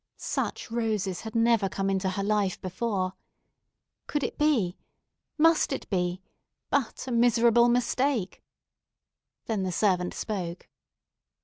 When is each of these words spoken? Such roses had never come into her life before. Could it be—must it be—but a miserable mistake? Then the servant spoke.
Such 0.17 0.71
roses 0.71 1.21
had 1.21 1.35
never 1.35 1.69
come 1.69 1.87
into 1.87 2.09
her 2.09 2.23
life 2.23 2.59
before. 2.59 3.13
Could 4.07 4.23
it 4.23 4.35
be—must 4.39 5.71
it 5.71 5.87
be—but 5.91 7.05
a 7.07 7.11
miserable 7.11 7.69
mistake? 7.69 8.41
Then 9.45 9.61
the 9.61 9.71
servant 9.71 10.15
spoke. 10.15 10.67